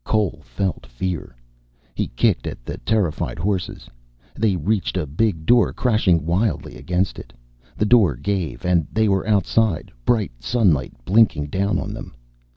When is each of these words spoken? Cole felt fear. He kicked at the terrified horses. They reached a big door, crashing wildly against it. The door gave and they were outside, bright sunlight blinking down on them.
Cole 0.03 0.41
felt 0.43 0.87
fear. 0.87 1.35
He 1.93 2.07
kicked 2.15 2.47
at 2.47 2.65
the 2.65 2.79
terrified 2.79 3.37
horses. 3.37 3.87
They 4.33 4.55
reached 4.55 4.97
a 4.97 5.05
big 5.05 5.45
door, 5.45 5.73
crashing 5.73 6.25
wildly 6.25 6.75
against 6.75 7.19
it. 7.19 7.31
The 7.77 7.85
door 7.85 8.15
gave 8.15 8.65
and 8.65 8.87
they 8.91 9.07
were 9.07 9.27
outside, 9.29 9.91
bright 10.03 10.31
sunlight 10.39 10.93
blinking 11.05 11.51
down 11.51 11.77
on 11.77 11.93
them. 11.93 12.15